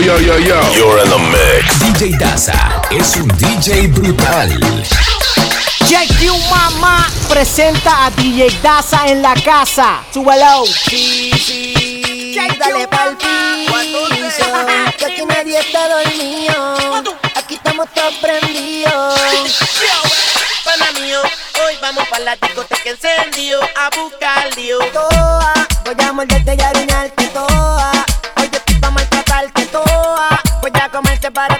yo, 0.00 0.18
yo, 0.18 0.38
yo. 0.38 0.60
You're 0.72 0.98
in 1.02 1.10
the 1.10 1.18
mix. 1.18 1.78
DJ 1.80 2.16
Daza 2.18 2.82
es 2.90 3.16
un 3.16 3.28
DJ 3.36 3.88
brutal. 3.88 4.48
JQ 5.86 6.32
Mamá 6.48 7.08
presenta 7.28 8.06
a 8.06 8.10
DJ 8.10 8.50
Daza 8.62 9.08
en 9.08 9.22
la 9.22 9.34
casa. 9.34 10.02
Súbelo. 10.12 10.64
Sí, 10.66 11.30
sí. 11.36 12.34
Dale 12.58 12.88
pa'l 12.88 13.16
piso, 13.16 14.46
que 14.96 15.04
aquí 15.04 15.22
nadie 15.26 15.58
está 15.58 15.88
dormido. 15.88 17.14
Aquí 17.34 17.54
estamos 17.54 17.86
todos 17.94 18.14
prendidos. 18.14 19.20
Pana 20.64 20.92
mío, 21.00 21.20
hoy 21.66 21.74
vamos 21.82 22.06
para 22.08 22.24
la 22.24 22.36
discoteca 22.36 22.90
encendido 22.90 23.60
a 23.62 23.90
buscar 23.96 24.56
lío. 24.56 24.78
Toa, 24.92 25.52
voy 25.84 26.04
a 26.06 26.12
morderte 26.12 26.56
y 26.58 26.62
arruinarte 26.62 27.26
toa. 27.28 27.99
A 31.30 31.42
comerte 31.42 31.59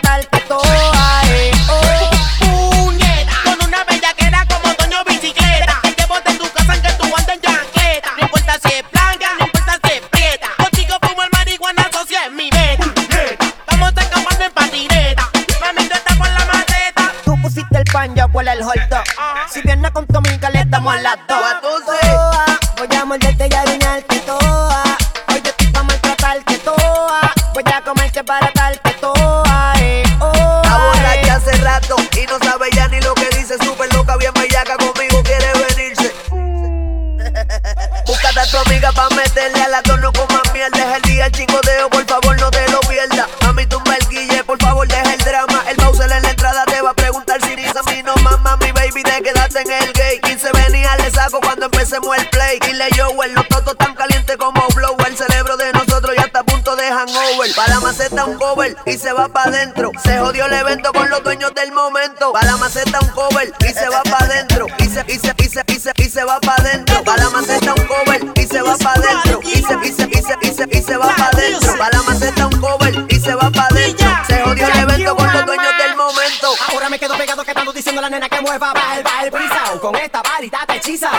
tu 38.50 38.58
amiga 38.58 38.90
pa' 38.92 39.08
meterle 39.10 39.62
al 39.62 39.82
tono 39.82 40.12
con 40.12 40.26
más 40.34 40.52
mierda. 40.52 40.78
Es 40.78 40.96
el 40.96 41.02
día, 41.02 41.26
el 41.26 41.32
chingoteo, 41.32 41.88
por 41.88 42.04
favor, 42.06 42.40
no 42.40 42.50
te 42.50 42.68
lo 42.70 42.80
pierdas. 42.80 43.28
Mami, 43.42 43.66
tumba 43.66 43.94
el 43.94 44.08
guille, 44.08 44.42
por 44.44 44.60
favor, 44.60 44.86
deja 44.88 45.14
el 45.14 45.18
drama. 45.20 45.62
El 45.68 45.76
Bowser 45.76 46.10
en 46.10 46.22
la 46.22 46.30
entrada 46.30 46.64
te 46.66 46.80
va 46.80 46.90
a 46.90 46.94
preguntar 46.94 47.40
si 47.42 47.54
dice 47.54 47.72
a 47.78 47.82
mí 47.90 48.02
no 48.02 48.14
mamá, 48.16 48.56
mi 48.56 48.72
baby, 48.72 49.02
te 49.02 49.22
quedaste 49.22 49.60
en 49.62 49.72
el 49.72 49.92
gay. 49.92 50.20
15 50.20 50.50
venía, 50.52 50.96
le 50.96 51.10
saco 51.10 51.40
cuando 51.40 51.66
empecemos 51.66 52.16
el 52.16 52.28
play. 52.30 52.58
Dile 52.60 52.88
yo, 52.96 53.08
los 53.34 53.48
totos 53.48 53.76
tan 53.78 53.94
calientes 53.94 54.36
como 54.36 54.66
blow. 54.74 54.96
El 55.06 55.16
cerebro 55.16 55.56
de 55.56 55.72
nosotros 55.72 56.14
ya 56.16 56.24
está 56.24 56.40
a 56.40 56.44
punto 56.44 56.74
de 56.76 56.88
hangover. 56.88 57.54
Pa' 57.54 57.68
la 57.68 57.80
maceta 57.80 58.24
un 58.24 58.36
cover 58.36 58.76
y 58.86 58.98
se 58.98 59.12
va 59.12 59.28
pa' 59.28 59.44
adentro. 59.44 59.92
Se 60.02 60.18
jodió 60.18 60.46
el 60.46 60.52
evento 60.54 60.92
con 60.92 61.08
los 61.08 61.22
dueños 61.22 61.52
del 61.54 61.72
momento. 61.72 62.32
Pa' 62.32 62.44
la 62.44 62.56
maceta 62.56 62.98
un 63.00 63.08
cover 63.10 63.52
y 63.60 63.72
se 63.72 63.88
va 63.88 64.02
pa' 64.02 64.24
adentro. 64.24 64.66
Y 64.78 64.84
se, 64.84 65.04
y 65.06 65.18
se, 65.18 65.34
y 65.36 65.78
se, 65.78 65.92
y 65.96 66.08
se, 66.08 66.24
va 66.24 66.40
pa' 66.40 66.56
adentro. 66.56 67.02
Pa' 67.04 67.16
la 67.16 67.30
maceta 67.30 67.74
un 67.74 67.86
cover 67.86 68.39
va 68.70 68.78
pa' 68.78 68.92
adentro. 68.92 69.40
Y 69.42 69.50
se, 69.50 69.58
y 69.58 69.92
se, 69.92 70.08
y 70.08 70.22
se, 70.22 70.38
y 70.40 70.54
se, 70.54 70.78
y 70.78 70.82
se 70.82 70.96
va 70.96 71.14
pa' 71.14 71.30
adentro. 71.32 71.76
Pa' 71.76 71.90
la 71.90 72.02
maceta 72.02 72.46
un 72.46 72.60
cover 72.60 73.06
y 73.08 73.20
se 73.20 73.34
va 73.34 73.50
pa' 73.50 73.66
adentro. 73.70 74.08
Se 74.26 74.40
jodió 74.42 74.66
el 74.66 74.78
evento 74.78 75.16
con 75.16 75.32
los 75.32 75.46
dueños 75.46 75.72
del 75.78 75.96
momento. 75.96 76.54
Ahora 76.68 76.88
me 76.88 76.98
quedo 76.98 77.16
pegado 77.16 77.44
que 77.44 77.50
estando 77.50 77.72
diciendo 77.72 78.00
a 78.00 78.02
la 78.02 78.10
nena 78.10 78.28
que 78.28 78.40
mueva 78.40 78.72
va 78.72 78.96
el, 78.98 79.06
va 79.06 79.24
el 79.24 79.30
brisao. 79.30 79.80
Con 79.80 79.96
esta 79.96 80.22
varita 80.22 80.58
te 80.66 80.76
hechiza. 80.76 81.10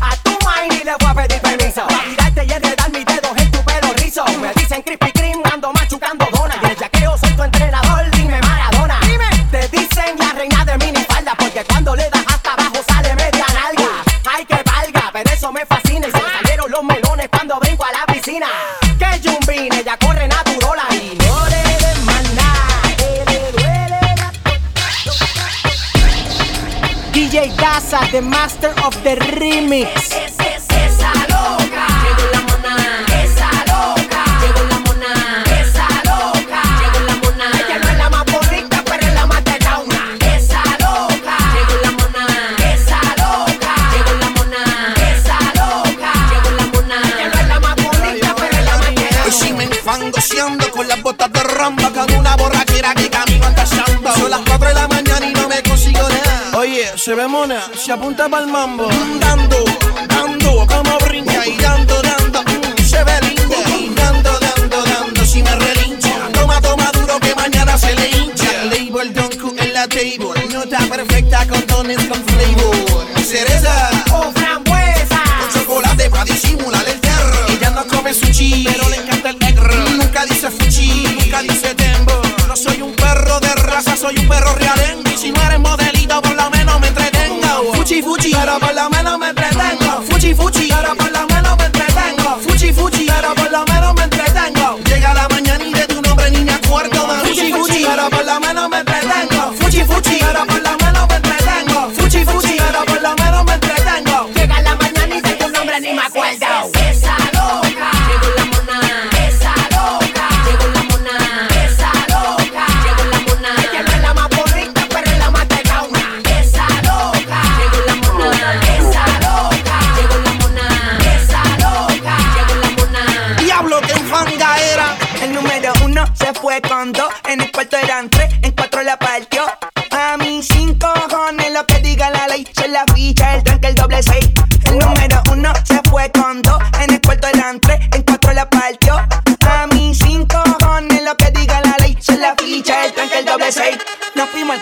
A 0.00 0.16
tu 0.22 0.30
mind 0.30 0.80
y 0.80 0.84
le 0.84 0.94
voy 0.96 1.08
a 1.08 1.14
pedir 1.14 1.47
Daza, 27.88 28.12
the 28.12 28.20
master 28.20 28.68
of 28.84 29.02
the 29.02 29.16
remix. 29.40 30.37
Se 57.08 57.14
ve 57.14 57.26
mona, 57.26 57.58
se 57.74 57.90
apunta 57.90 58.28
para 58.28 58.44
el 58.44 58.50
mambo. 58.52 58.86
Dando, 59.18 59.64
dando, 60.06 60.66
como 60.66 60.98
brinca 61.06 61.46
y 61.46 61.56
dando, 61.56 62.02
dando. 62.02 62.42
Mm, 62.42 62.84
Se 62.84 63.02
ve 63.02 63.18
linda. 63.22 64.02
Dando, 64.02 64.38
dando, 64.38 64.82
dando 64.82 65.24
Si 65.24 65.42
me 65.42 65.56
relincha, 65.56 66.28
toma, 66.34 66.60
toma 66.60 66.90
duro 66.92 67.18
que 67.18 67.34
mañana 67.34 67.78
se 67.78 67.94
le 67.94 68.10
hincha. 68.10 68.64
Label 68.64 69.14
Cook 69.38 69.56
en 69.56 69.72
la 69.72 69.88
table. 69.88 70.48
Nota 70.52 70.80
perfecta 70.80 71.46
con 71.48 71.62
tones 71.62 72.04
con 72.08 72.27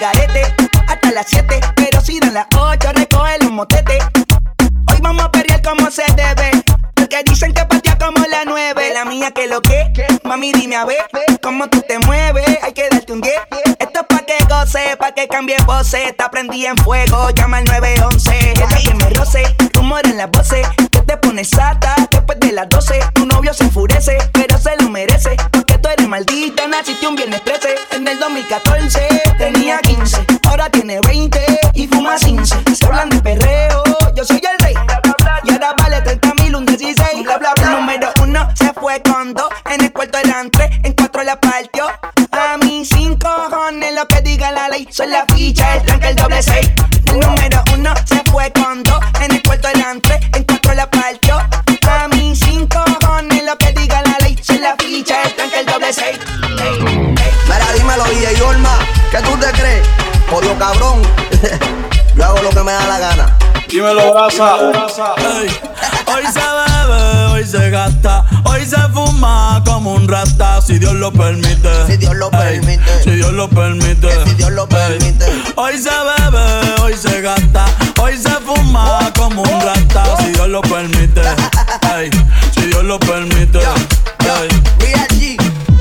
hasta 0.04 1.10
las 1.12 1.26
siete, 1.26 1.58
pero 1.75 2.00
si 2.02 2.20
dan 2.20 2.34
las 2.34 2.46
ocho 2.54 2.93
recoge 2.93 3.38
los 3.40 3.50
motetes. 3.50 4.04
Hoy 4.93 4.98
vamos 5.00 5.25
a 5.25 5.31
perrear 5.31 5.62
como 5.62 5.90
se 5.90 6.02
debe. 6.14 6.50
Porque 6.94 7.22
dicen 7.25 7.52
que 7.54 7.64
patea 7.64 7.96
como 7.96 8.19
la 8.26 8.44
nueve. 8.44 8.90
La 8.93 9.04
mía 9.04 9.31
que 9.31 9.46
lo 9.46 9.62
que. 9.62 9.90
Mami, 10.25 10.52
dime 10.52 10.76
a 10.76 10.84
ver 10.84 11.06
cómo 11.43 11.69
tú 11.69 11.82
te 11.88 11.98
mueves. 12.00 12.58
Hay 12.62 12.72
que 12.72 12.88
darte 12.90 13.12
un 13.12 13.20
10. 13.22 13.34
Esto 13.78 14.00
es 14.00 14.06
pa' 14.06 14.26
que 14.26 14.37
goce, 14.48 14.96
pa' 14.98 15.12
que 15.12 15.28
cambie 15.28 15.56
voces. 15.66 16.14
Te 16.16 16.28
prendí 16.31 16.66
en 16.66 16.76
fuego, 16.76 17.31
llama 17.31 17.58
al 17.58 17.64
911. 17.64 18.52
Esta 18.52 18.76
que 18.76 18.94
me 18.94 19.08
roce, 19.10 19.44
rumor 19.72 20.04
en 20.04 20.19
las 20.19 20.31
voces. 20.31 20.66
Que 20.90 21.00
te 21.00 21.16
pones 21.16 21.48
sata 21.50 21.94
después 22.10 22.38
de 22.40 22.52
las 22.52 22.69
12. 22.69 23.00
Tu 23.14 23.25
novio 23.26 23.54
se 23.54 23.64
enfurece, 23.64 24.19
pero 24.32 24.58
se 24.58 24.76
lo 24.76 24.90
merece. 24.90 25.37
Porque 25.52 25.78
tú 25.78 25.88
eres 25.88 26.06
maldita, 26.06 26.66
naciste 26.66 27.06
un 27.06 27.16
viernes 27.16 27.43
13. 27.44 27.75
En 27.93 28.08
el 28.08 28.19
2014 28.19 29.08
tenía 29.38 29.78
15. 29.78 29.85
Tiene 30.86 31.00
20 31.00 31.40
y 31.74 31.88
fuma 31.88 32.14
15. 32.14 32.76
Se 32.76 32.86
hablan 32.86 33.06
Dímelo, 63.86 64.12
brasa. 64.12 64.56
Hoy 66.06 66.24
se 66.32 66.40
bebe, 66.40 67.26
hoy 67.30 67.44
se 67.46 67.70
gasta, 67.70 68.24
hoy 68.42 68.66
se 68.66 68.80
fuma 68.92 69.62
como 69.64 69.94
un 69.94 70.08
rata, 70.08 70.60
si 70.60 70.80
Dios 70.80 70.94
lo 70.94 71.12
permite. 71.12 71.86
Si 71.86 71.96
Dios 71.96 72.16
lo 72.16 72.28
permite. 72.28 73.04
Si 73.04 73.10
Dios 73.10 73.32
lo 73.32 73.48
permite. 73.48 74.08
Si 74.24 74.34
Dios 74.34 74.50
lo 74.50 74.68
permite. 74.68 75.26
Hoy 75.54 75.78
se 75.78 75.90
bebe, 75.90 76.82
hoy 76.82 76.94
se 76.96 77.20
gasta, 77.20 77.66
hoy 78.00 78.16
se 78.16 78.30
fuma 78.30 79.12
como 79.16 79.42
un 79.42 79.60
rata, 79.60 80.16
si 80.18 80.32
Dios 80.32 80.48
lo 80.48 80.62
permite. 80.62 81.22
Si 82.56 82.62
Dios 82.62 82.82
lo 82.82 82.98
permite. 82.98 83.60
G, 83.60 85.36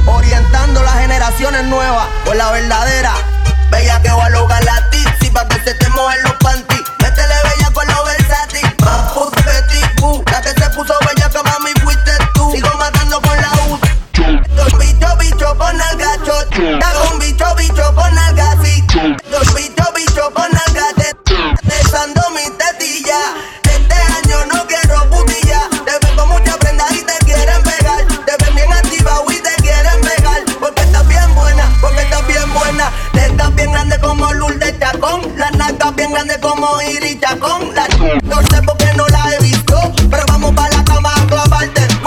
orientando 0.05 0.83
las 0.83 0.99
generaciones 0.99 1.63
nuevas 1.65 2.05
por 2.23 2.35
la 2.35 2.51
verdadera. 2.51 3.13
Bella 3.71 3.99
que 4.03 4.11
va 4.11 4.25
a 4.25 4.29
lograr 4.29 4.63
la 4.63 4.89
bicho, 17.19 17.45
bicho 17.55 17.95
con 17.95 18.17
alga 18.17 18.51
así. 18.51 18.83
Dos 19.29 19.53
bicho, 19.53 19.83
bicho 19.95 20.31
con 20.33 20.45
alga 20.45 20.87
de. 20.97 21.15
Besando 21.63 22.21
mi 22.31 22.49
tetilla. 22.57 23.19
Este 23.63 23.93
año 23.93 24.45
no 24.51 24.65
quiero 24.67 25.09
putilla. 25.09 25.61
Te 25.85 26.05
ven 26.05 26.15
con 26.15 26.29
mucha 26.29 26.57
prenda 26.57 26.85
y 26.91 27.01
te 27.03 27.25
quieren 27.25 27.61
pegar. 27.61 28.05
Te 28.25 28.43
ven 28.43 28.55
bien 28.55 28.73
activa 28.73 29.21
y 29.29 29.35
te 29.35 29.55
quieren 29.61 30.01
pegar. 30.01 30.41
Porque 30.59 30.81
estás 30.81 31.07
bien 31.07 31.35
buena, 31.35 31.71
porque 31.81 32.01
estás 32.01 32.27
bien 32.27 32.53
buena. 32.53 32.91
Te 33.13 33.25
estás 33.25 33.53
bien 33.55 33.71
grande 33.71 33.99
como 33.99 34.33
Lourdes 34.33 34.79
Chacón. 34.79 35.21
Las 35.37 35.51
nalgas 35.53 35.95
bien 35.95 36.11
grandes 36.11 36.37
como 36.39 36.81
Iris 36.81 37.19
Chacón. 37.19 37.75
La 37.75 37.87
no 38.23 38.41
sé 38.41 38.61
por 38.63 38.77
qué 38.77 38.91
no 38.95 39.07
la 39.07 39.35
he 39.35 39.43
visto. 39.43 39.93
Pero 40.09 40.23
vamos 40.27 40.53
para 40.53 40.77
la 40.77 40.83
cama 40.83 41.13
a. 41.13 41.25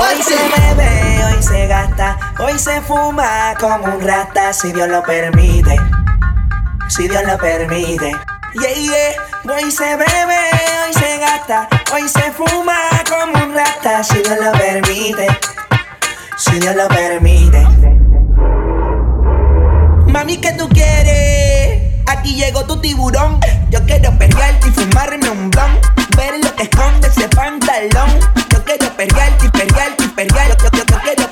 Hoy 0.00 0.22
se 0.22 0.36
bebe, 0.36 1.24
hoy 1.24 1.42
se 1.42 1.66
gasta, 1.66 2.16
hoy 2.38 2.56
se 2.56 2.80
fuma 2.82 3.52
como 3.58 3.97
si 4.52 4.72
Dios 4.72 4.88
lo 4.88 5.02
permite. 5.02 5.76
Si 6.88 7.06
Dios 7.06 7.22
lo 7.24 7.36
permite. 7.36 8.12
Yeah, 8.54 8.74
yeah. 8.74 9.54
Hoy 9.54 9.70
se 9.70 9.84
bebe, 9.84 10.38
hoy 10.86 10.94
se 10.94 11.18
gasta, 11.18 11.68
hoy 11.92 12.08
se 12.08 12.32
fuma 12.32 12.76
como 13.08 13.44
un 13.44 13.54
rata, 13.54 14.02
si 14.02 14.18
Dios 14.18 14.38
lo 14.40 14.52
permite. 14.52 15.26
Si 16.36 16.58
Dios 16.58 16.74
lo 16.76 16.88
permite. 16.88 17.62
Mami, 20.06 20.38
¿qué 20.38 20.52
tú 20.52 20.68
quieres? 20.70 21.82
Aquí 22.06 22.34
llegó 22.34 22.64
tu 22.64 22.80
tiburón. 22.80 23.38
Yo 23.70 23.84
quiero 23.84 24.16
perrearte 24.18 24.68
y 24.68 24.70
fumarme 24.70 25.28
un 25.28 25.50
blon. 25.50 25.78
Ver 26.16 26.42
lo 26.42 26.54
que 26.56 26.62
esconde 26.62 27.08
ese 27.08 27.28
pantalón. 27.28 28.18
Yo 28.50 28.64
quiero 28.64 28.88
perrearte 28.96 29.46
y 29.46 29.50
perrearte 29.50 30.04
y. 30.08 30.56
Yo, 30.62 30.70
yo, 30.72 30.84
yo 30.86 31.00
quiero 31.00 31.30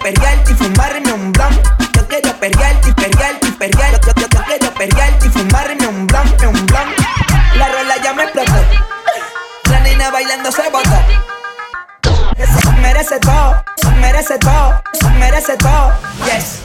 y 0.53 0.55
fumarme 0.55 1.13
un 1.13 1.33
blon. 1.33 1.86
Yo 2.07 2.21
quiero 2.21 2.39
perrearte 2.39 2.89
y 2.89 2.93
perrearte 2.93 3.49
y 3.49 3.51
perrearte. 3.51 4.07
Yo, 4.07 4.13
yo, 4.15 4.29
yo 4.29 4.41
quiero 4.45 4.73
perrearte 4.75 5.27
y 5.27 5.29
fumarme 5.29 5.89
un 5.89 6.07
blon, 6.07 6.29
un 6.47 6.67
blon. 6.67 6.89
La 7.57 7.67
rola 7.67 7.97
ya 8.03 8.13
me 8.13 8.23
explotó. 8.23 8.53
La 9.71 9.81
nena 9.81 10.13
bailando 10.13 10.53
se 10.53 10.71
botó. 10.71 11.01
Eso 12.37 12.73
merece 12.81 13.19
todo, 13.19 13.61
merece 14.01 14.39
todo, 14.39 14.81
merece 15.19 15.57
todo. 15.57 15.93
Yes. 16.27 16.61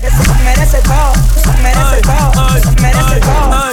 Eso 0.00 0.34
merece 0.44 0.78
todo, 0.82 1.12
merece 1.60 2.00
todo, 2.02 2.54
merece 2.80 3.20
todo. 3.20 3.64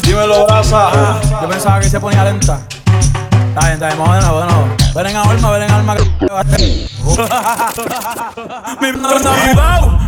Dímelo, 0.00 0.46
brasa. 0.46 1.20
Yo 1.42 1.50
pensaba 1.50 1.80
que 1.80 1.90
se 1.90 2.00
ponía 2.00 2.24
lenta. 2.24 2.62
Está 3.56 3.60
bien, 3.60 3.74
está 3.74 3.86
bien, 3.88 3.98
vamos 3.98 4.16
de 4.16 4.22
nuevo, 4.22 4.40
de 4.40 4.46
nuevo. 4.46 4.66
Ven 4.94 5.06
en 5.06 5.16
alma, 5.16 5.50
ven 5.50 5.62
en 5.64 5.70
alma. 5.70 5.96
Mi 8.80 8.92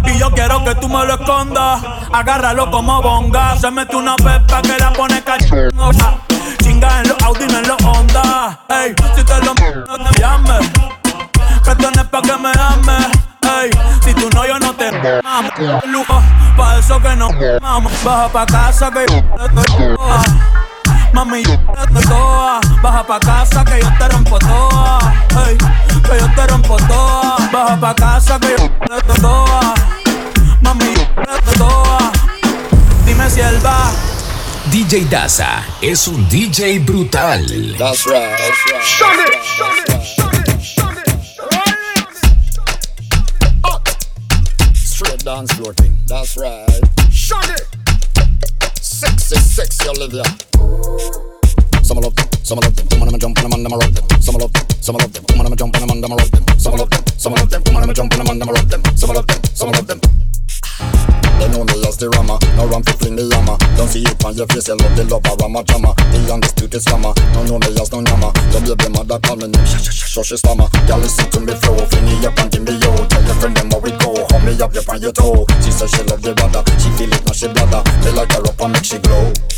y 0.04 0.18
yo 0.18 0.30
quiero 0.30 0.64
que 0.64 0.74
tú 0.76 0.88
me 0.88 1.04
lo 1.04 1.14
escondas. 1.14 1.82
Agárralo 2.12 2.70
como 2.70 3.02
bonga. 3.02 3.56
Se 3.56 3.70
mete 3.70 3.96
una 3.96 4.16
pepa 4.16 4.62
que 4.62 4.76
la 4.78 4.92
pone 4.92 5.22
cachosa. 5.22 6.14
Chinga 6.62 7.00
en 7.00 7.08
los 7.08 7.22
Audi, 7.22 7.44
en 7.44 7.68
los 7.68 7.82
Honda. 7.82 8.60
Ey, 8.68 8.94
si 9.14 9.24
te 9.24 9.38
lo 9.44 9.54
no 9.54 10.10
te 10.10 10.20
llames. 10.20 10.70
Que 11.64 11.70
esto 11.70 11.90
no 11.90 12.02
es 12.02 12.08
pa' 12.08 12.22
que 12.22 12.36
me 12.36 12.50
ames. 12.50 13.06
Ey, 13.42 13.70
si 14.04 14.14
tú 14.14 14.28
no, 14.34 14.46
yo 14.46 14.58
no 14.58 14.74
te 14.74 14.88
amo. 15.24 15.50
Lujo, 15.86 16.22
pa' 16.56 16.78
eso 16.78 17.00
que 17.00 17.16
no 17.16 17.30
amo. 17.62 17.90
Baja 18.04 18.28
pa' 18.28 18.46
casa 18.46 18.90
que 18.90 19.06
yo 19.08 19.22
te 19.48 19.94
toa. 19.96 20.22
Mami, 21.12 21.42
yo 21.42 21.58
te 21.94 22.06
toa. 22.06 22.60
Baja 22.82 23.04
pa' 23.04 23.20
casa 23.20 23.64
que 23.64 23.80
yo 23.80 23.88
te 23.98 24.08
rompo 24.08 24.38
toa. 24.38 24.98
Ey, 25.46 25.56
que 25.56 26.18
yo 26.20 26.34
te 26.34 26.46
rompo 26.46 26.76
toa. 26.76 27.36
Baja 27.52 27.76
pa' 27.80 27.94
casa 27.94 28.38
que 28.38 28.56
yo 28.58 29.00
te 29.00 29.20
toa. 29.20 29.47
DJ 34.70 35.08
Daza 35.08 35.64
es 35.80 36.06
un 36.08 36.28
DJ 36.28 36.78
brutal. 36.78 37.74
That's 37.78 38.06
right. 38.06 38.36
That's 38.36 39.00
right. 39.00 39.28
Straight 44.74 45.24
dance 45.24 45.52
floor 45.54 45.72
thing. 45.74 45.96
That's 46.06 46.36
right. 46.36 46.80
Shut 47.10 47.48
it. 47.48 47.66
Sexy, 48.82 49.36
sexy 49.36 49.88
Olivia. 49.88 50.24
Some 51.82 51.98
love 51.98 52.14
them, 52.14 52.28
some 52.42 52.58
love 52.58 52.76
them. 52.76 52.88
Come 52.88 53.02
on, 53.02 53.08
I'ma 53.08 53.18
jump 53.18 53.38
and 53.38 53.46
I'm 53.46 53.52
under 53.54 53.70
rock 53.70 53.90
them. 53.90 54.20
Some 54.20 54.34
love 54.36 54.52
them, 54.52 54.66
some 54.82 54.96
love 54.96 55.12
them. 55.12 55.24
Come 55.24 55.40
on, 55.40 55.46
I'ma 55.46 55.56
jump 55.56 55.74
and 55.76 55.84
I'm 55.84 55.90
under 55.90 56.08
rock 56.08 56.30
them. 56.30 56.44
Some 56.58 56.74
love 56.74 56.90
them, 56.90 57.04
some 57.16 57.32
love 57.32 57.48
them. 57.48 57.62
Come 57.62 57.76
on, 57.76 57.82
I'ma 57.84 57.92
jump 57.94 58.12
and 58.12 58.22
I'm 58.22 58.28
under 58.28 58.52
rock 58.52 58.68
them. 58.68 58.82
Some 58.96 59.14
love 59.14 59.26
them, 59.26 59.44
some 59.54 59.70
love 59.70 59.86
them. 59.86 60.00
They 60.00 60.04
know 60.04 60.12
me 60.12 60.27
Den 61.40 61.54
honigaste 61.54 62.04
ramma, 62.06 62.38
när 62.56 62.66
han 62.72 62.84
får 62.84 62.98
fling 63.00 63.18
i 63.18 63.28
jamma 63.32 63.58
De 63.78 63.88
ser 63.88 64.00
ut 64.00 64.22
man 64.22 64.34
gör 64.34 64.46
fel, 64.46 64.62
sen 64.62 64.78
de 64.96 65.02
lovar 65.02 65.36
ramma 65.42 65.64
jamma 65.68 65.94
Det 66.12 66.18
är 66.18 66.34
Anders 66.34 66.52
tur 66.52 66.68
till 66.68 66.80
skamma, 66.80 67.14
nån 67.34 67.48
honigast, 67.48 67.92
nån 67.92 68.04
jamma 68.04 68.32
Jag 68.54 68.62
blev 68.62 68.76
brännad 68.76 69.12
av 69.12 69.20
Palme 69.20 69.46
nu, 69.46 69.58
Shoshi 70.14 70.38
stamma. 70.38 70.70
Galler 70.88 71.08
sitter 71.08 71.40
med 71.40 71.60
flow, 71.62 71.78
fling 71.90 72.08
i 72.08 72.24
Japan 72.24 72.50
till 72.50 72.66
Tell 72.66 72.80
Täljer 73.08 73.34
för 73.40 73.48
them 73.48 73.72
och 73.72 73.86
we 73.86 73.90
go, 73.90 74.12
har 74.30 74.40
mig 74.40 74.62
av 74.62 74.76
Japan 74.76 75.00
gör 75.00 75.12
tå. 75.12 75.46
Syster 75.64 75.88
she 75.88 76.02
love 76.02 76.22
the 76.22 76.42
radda, 76.42 76.64
she 76.64 76.90
feel 76.98 77.12
it 77.12 77.24
när 77.26 77.34
she 77.34 77.48
bladda. 77.48 77.82
They 78.02 78.12
like 78.12 78.32
her 78.32 78.40
up 78.40 78.60
and 78.60 78.72
make 78.72 78.84
she 78.84 78.98
glow. 78.98 79.57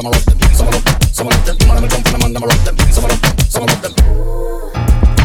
On, 0.00 0.06
I'm 0.06 0.10
my 0.10 0.16
rock 0.16 0.24
them. 0.24 0.38
Some 0.54 0.68
of 0.68 0.72
them, 0.72 0.82
some 1.12 1.28
of 1.28 1.44
them, 1.44 1.56
come 1.58 1.70
on, 1.70 1.76
I'ma 1.78 1.88
jump 1.88 2.06
and 2.06 2.24
I'm 2.24 2.32
my 2.32 2.46
rock 2.46 2.64
them. 2.64 2.76
Some 2.92 3.04
of 3.04 3.10
them, 3.10 3.20
some 3.48 3.64
of 3.64 3.82
them. 3.82 3.92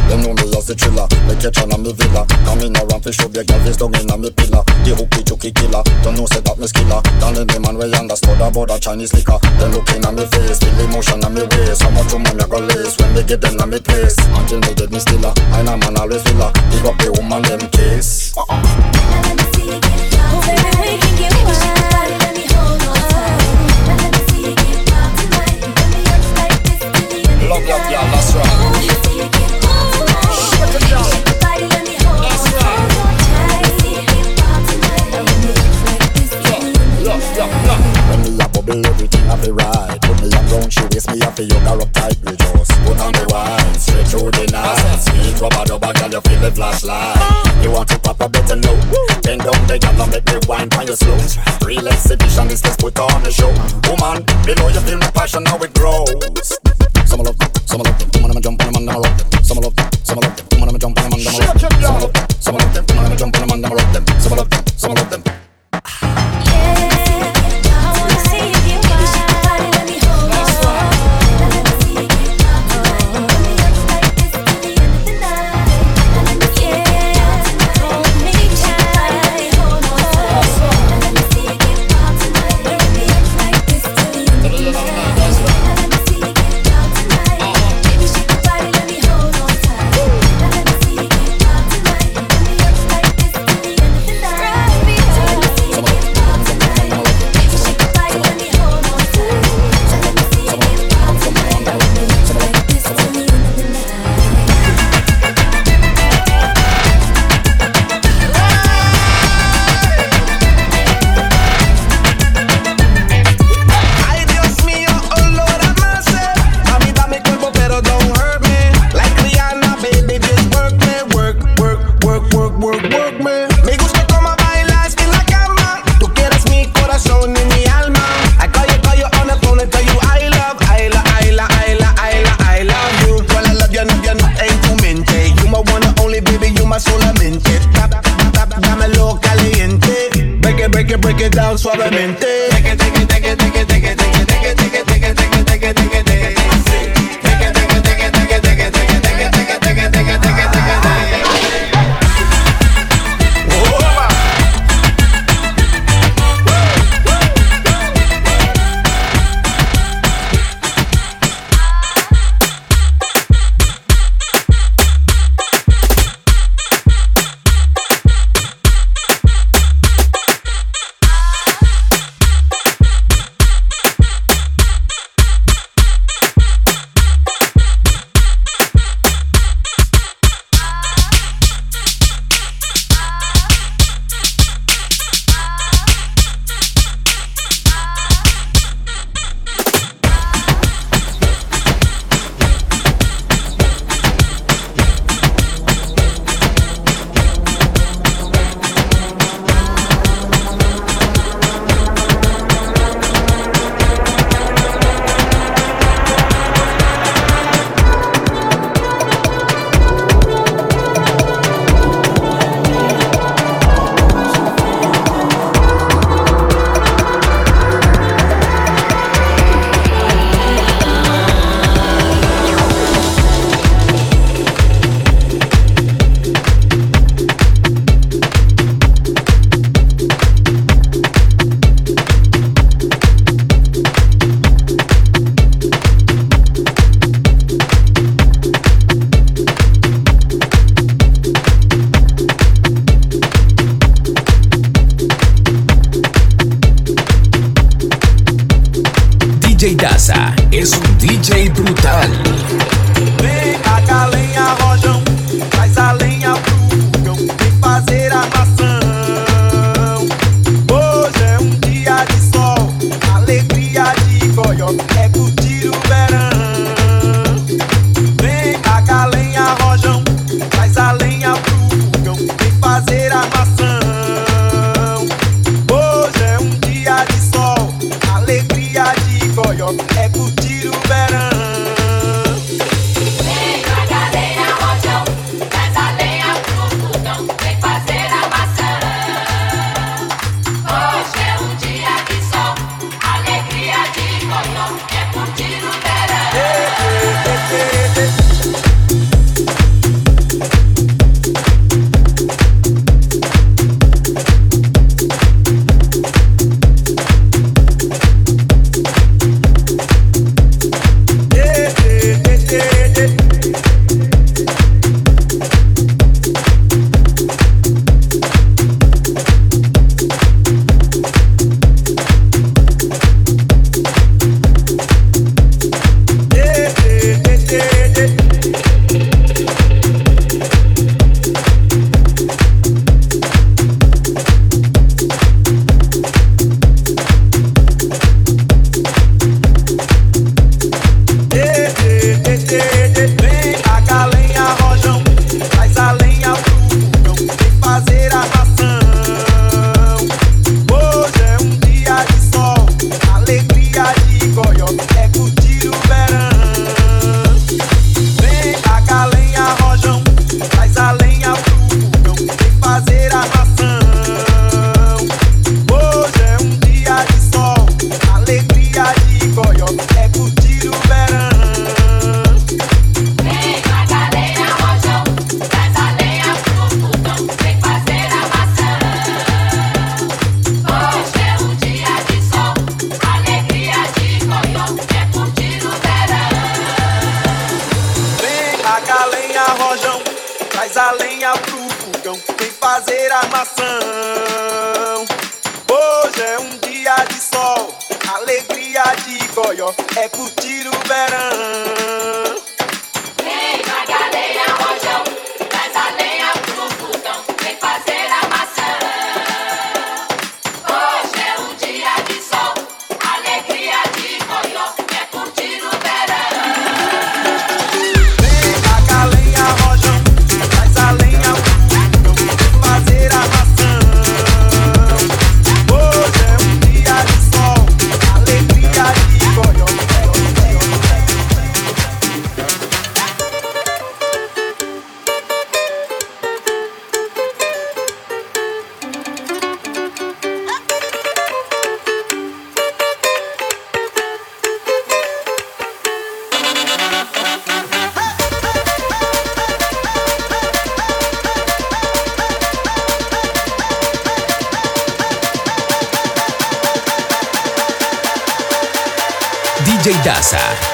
Them 0.05 0.22
know 0.22 0.38
me 0.38 0.46
as 0.53 0.67
the 0.67 0.75
thriller, 0.75 1.08
me 1.25 1.34
catch 1.41 1.58
on 1.63 1.72
a 1.72 1.77
me 1.77 1.94
villa. 1.94 2.25
Come 2.46 2.62
in 2.62 2.77
around 2.77 3.01
fi 3.01 3.12
show 3.12 3.27
big 3.27 3.48
girl 3.48 3.60
face 3.65 3.77
down 3.77 3.96
in 3.96 4.10
a 4.10 4.17
me 4.17 4.29
pillar. 4.32 4.63
The 4.86 4.94
hooky 4.94 5.25
jooky 5.25 5.50
killer, 5.50 5.82
don't 6.03 6.13
know 6.13 6.27
say 6.29 6.41
that 6.46 6.60
me 6.60 6.67
skiller. 6.67 7.01
Down 7.17 7.38
in 7.41 7.48
the 7.48 7.60
man 7.60 7.77
we 7.77 7.89
understood 7.89 8.38
about 8.38 8.70
a 8.70 8.77
Chinese 8.77 9.13
liquor. 9.15 9.39
Then 9.58 9.74
looking 9.74 10.05
at 10.05 10.13
me 10.13 10.25
face, 10.29 10.62
feel 10.62 10.77
emotion 10.86 11.25
on 11.25 11.34
me 11.34 11.41
waist. 11.41 11.82
How 11.82 11.89
much 11.89 12.13
woman 12.13 12.38
you 12.38 12.48
go 12.48 12.60
lace 12.62 12.94
when 13.00 13.15
me 13.15 13.24
get 13.24 13.41
them 13.41 13.58
on 13.62 13.70
me 13.70 13.79
place? 13.79 14.17
Until 14.38 14.62
me 14.62 14.75
get 14.75 14.91
me 14.91 15.00
stiller, 15.00 15.34
I 15.55 15.63
know 15.63 15.77
man 15.77 15.98
always 15.98 16.22
villa. 16.22 16.53
Big 16.70 16.86
up 16.86 16.98
the 17.01 17.10
woman 17.17 17.41
them 17.41 17.65
case. 17.74 18.36
Love, 18.38 18.46
Woman, 54.46 54.58
below 54.58 54.70
you 54.70 54.80
feel 54.82 54.98
my 55.00 55.10
passion, 55.10 55.44
how 55.46 55.58
it 55.58 55.75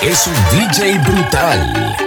Es 0.02 0.28
un 0.28 0.34
DJ 0.52 1.00
brutal. 1.00 2.01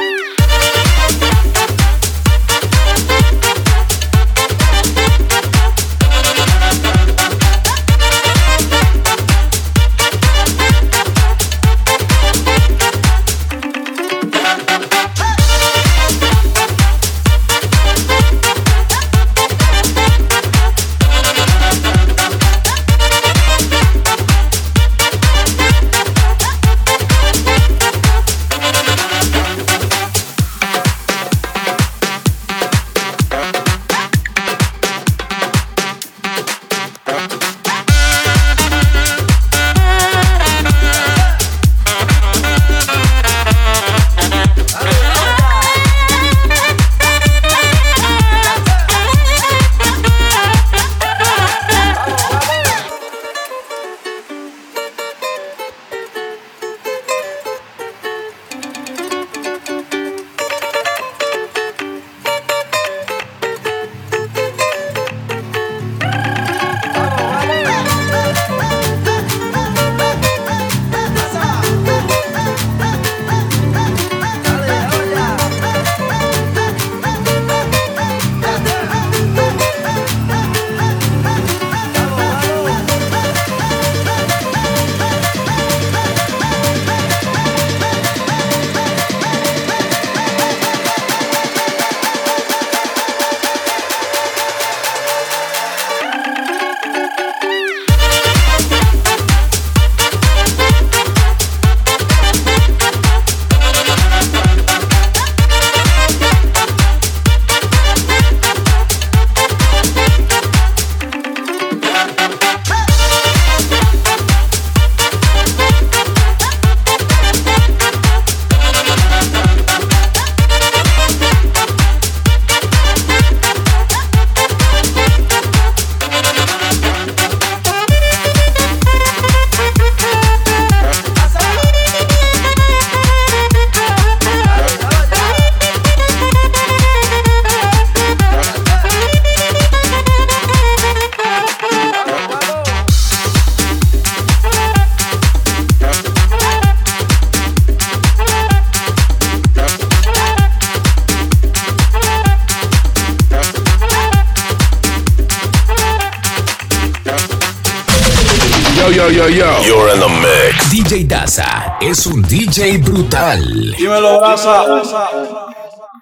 Es 161.90 162.06
un 162.06 162.22
DJ 162.22 162.78
brutal. 162.78 163.74
Dímelo, 163.76 164.20
raza. 164.20 164.64